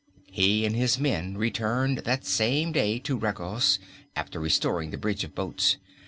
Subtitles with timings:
[0.31, 3.77] He and his men returned that same day to Regos,
[4.15, 5.77] after restoring the bridge of boats.